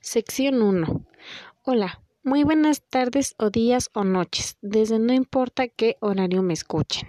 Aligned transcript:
Sección 0.00 0.62
1. 0.62 1.06
Hola, 1.64 2.02
muy 2.22 2.44
buenas 2.44 2.82
tardes 2.82 3.34
o 3.36 3.50
días 3.50 3.90
o 3.94 4.04
noches, 4.04 4.56
desde 4.62 5.00
no 5.00 5.12
importa 5.12 5.66
qué 5.66 5.96
horario 6.00 6.40
me 6.42 6.54
escuchen. 6.54 7.08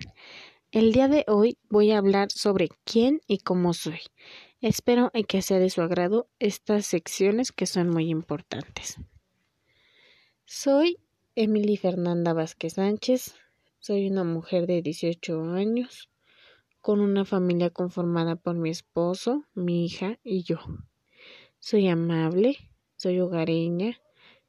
El 0.71 0.91
día 0.91 1.07
de 1.07 1.23
hoy 1.27 1.59
voy 1.69 1.91
a 1.91 1.99
hablar 1.99 2.31
sobre 2.31 2.67
quién 2.85 3.21
y 3.27 3.37
cómo 3.37 3.73
soy. 3.73 3.99
Espero 4.59 5.11
que 5.27 5.43
sea 5.43 5.59
de 5.59 5.69
su 5.69 5.81
agrado 5.81 6.27
estas 6.39 6.87
secciones 6.87 7.51
que 7.51 7.67
son 7.67 7.89
muy 7.89 8.09
importantes. 8.09 8.97
Soy 10.45 10.97
Emily 11.35 11.77
Fernanda 11.77 12.33
Vázquez 12.33 12.73
Sánchez, 12.73 13.35
soy 13.77 14.09
una 14.09 14.23
mujer 14.23 14.65
de 14.65 14.81
18 14.81 15.43
años, 15.53 16.09
con 16.81 17.01
una 17.01 17.23
familia 17.23 17.69
conformada 17.69 18.35
por 18.35 18.55
mi 18.55 18.71
esposo, 18.71 19.45
mi 19.53 19.85
hija 19.85 20.19
y 20.23 20.41
yo. 20.41 20.57
Soy 21.59 21.87
amable, 21.87 22.57
soy 22.99 23.21
hogareña, 23.21 23.97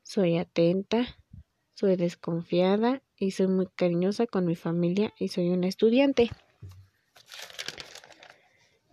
soy 0.02 0.36
atenta, 0.36 1.06
soy 1.74 1.94
desconfiada 1.94 3.00
y 3.16 3.30
soy 3.30 3.46
muy 3.46 3.68
cariñosa 3.76 4.26
con 4.26 4.44
mi 4.44 4.56
familia 4.56 5.14
y 5.20 5.28
soy 5.28 5.50
una 5.50 5.68
estudiante. 5.68 6.30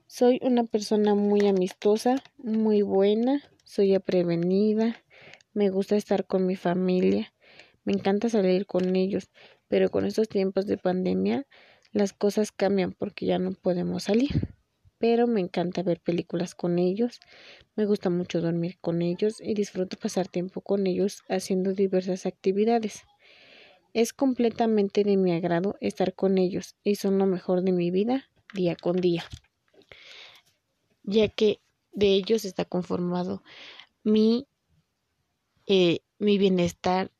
Soy 0.05 0.40
una 0.44 0.63
persona 0.63 1.16
muy 1.16 1.48
amistosa, 1.48 2.23
muy 2.38 2.84
buena, 2.84 3.41
soy 3.63 3.98
prevenida, 3.98 5.04
me 5.54 5.71
gusta 5.71 5.96
estar 5.96 6.27
con 6.27 6.46
mi 6.46 6.55
familia, 6.55 7.34
me 7.84 7.94
encanta 7.94 8.30
salir 8.30 8.68
con 8.68 8.96
ellos, 8.96 9.32
pero 9.68 9.90
con 9.90 10.05
estos 10.05 10.30
tiempos 10.30 10.68
de 10.68 10.77
pandemia 10.77 11.48
las 11.91 12.13
cosas 12.13 12.52
cambian 12.52 12.91
porque 12.94 13.26
ya 13.26 13.40
no 13.40 13.54
podemos 13.54 14.04
salir. 14.04 14.57
Pero 15.00 15.28
me 15.28 15.42
encanta 15.42 15.84
ver 15.84 16.00
películas 16.02 16.56
con 16.56 16.80
ellos, 16.80 17.20
me 17.76 17.86
gusta 17.86 18.10
mucho 18.10 18.42
dormir 18.42 18.78
con 18.82 19.02
ellos 19.02 19.38
y 19.42 19.54
disfruto 19.54 19.98
pasar 19.98 20.28
tiempo 20.28 20.62
con 20.62 20.88
ellos 20.88 21.24
haciendo 21.30 21.74
diversas 21.74 22.26
actividades. 22.26 23.04
Es 23.94 24.13
completamente 24.13 25.04
de 25.04 25.18
mi 25.18 25.34
agrado 25.34 25.76
estar 25.82 26.16
con 26.16 26.38
ellos 26.38 26.76
y 26.84 26.96
son 26.96 27.18
lo 27.20 27.26
mejor 27.26 27.63
de 27.63 27.74
mi 27.74 27.91
vida 27.91 28.30
día 28.54 28.76
con 28.76 28.98
día, 28.98 29.26
ya 31.04 31.27
que 31.30 31.60
de 31.91 32.14
ellos 32.14 32.46
está 32.46 32.66
conformado 32.66 33.43
mi, 34.04 34.48
eh, 35.68 35.99
mi 36.20 36.38
bienestar 36.38 37.12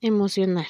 emocional. 0.00 0.66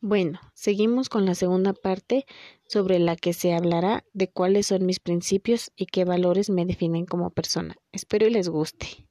Bueno, 0.00 0.38
seguimos 0.54 1.08
con 1.08 1.24
la 1.26 1.34
segunda 1.34 1.72
parte 1.72 2.26
sobre 2.68 2.98
la 2.98 3.16
que 3.16 3.32
se 3.32 3.54
hablará 3.54 4.04
de 4.12 4.30
cuáles 4.30 4.66
son 4.68 4.86
mis 4.86 5.00
principios 5.00 5.72
y 5.76 5.86
qué 5.86 6.04
valores 6.04 6.50
me 6.50 6.66
definen 6.66 7.06
como 7.06 7.30
persona. 7.30 7.76
Espero 7.90 8.26
y 8.26 8.30
les 8.30 8.48
guste. 8.48 9.08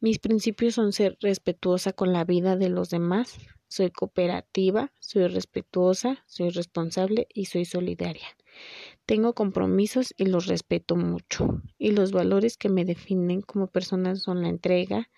Mis 0.00 0.18
principios 0.18 0.74
son 0.74 0.92
ser 0.92 1.16
respetuosa 1.20 1.92
con 1.92 2.12
la 2.12 2.24
vida 2.24 2.56
de 2.56 2.70
los 2.70 2.90
demás, 2.90 3.38
soy 3.68 3.90
cooperativa, 3.90 4.92
soy 4.98 5.28
respetuosa, 5.28 6.24
soy 6.26 6.50
responsable 6.50 7.26
y 7.32 7.44
soy 7.46 7.66
solidaria. 7.66 8.26
Tengo 9.08 9.32
compromisos 9.32 10.12
y 10.18 10.26
los 10.26 10.48
respeto 10.48 10.94
mucho. 10.94 11.62
Y 11.78 11.92
los 11.92 12.12
valores 12.12 12.58
que 12.58 12.68
me 12.68 12.84
definen 12.84 13.40
como 13.40 13.66
persona 13.66 14.16
son 14.16 14.42
la 14.42 14.50
entrega, 14.50 15.08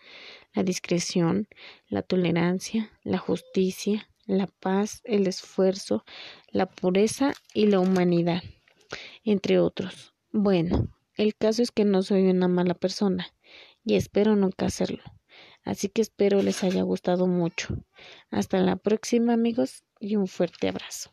la 0.54 0.62
discreción, 0.62 1.48
la 1.88 2.02
tolerancia, 2.02 2.92
la 3.02 3.18
justicia, 3.18 4.08
la 4.26 4.46
paz, 4.46 5.00
el 5.02 5.26
esfuerzo, 5.26 6.04
la 6.52 6.66
pureza 6.66 7.32
y 7.52 7.66
la 7.66 7.80
humanidad, 7.80 8.44
entre 9.24 9.58
otros. 9.58 10.14
Bueno, 10.30 10.86
el 11.16 11.34
caso 11.34 11.60
es 11.60 11.72
que 11.72 11.84
no 11.84 12.02
soy 12.02 12.28
una 12.28 12.46
mala 12.46 12.74
persona 12.74 13.34
y 13.84 13.96
espero 13.96 14.36
nunca 14.36 14.66
hacerlo. 14.66 15.02
Así 15.64 15.88
que 15.88 16.02
espero 16.02 16.40
les 16.42 16.62
haya 16.62 16.82
gustado 16.82 17.26
mucho. 17.26 17.76
Hasta 18.30 18.60
la 18.60 18.76
próxima 18.76 19.32
amigos 19.32 19.82
y 19.98 20.14
un 20.14 20.28
fuerte 20.28 20.68
abrazo. 20.68 21.10